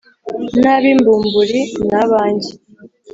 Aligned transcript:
n’ab’imbumburi 0.59 1.61
ni 1.87 1.95
abanjye 2.03 2.49